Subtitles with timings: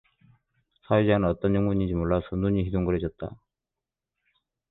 [0.87, 3.37] 사회자는 어쩐 영문인지 몰라서 눈이 둥그래졌다.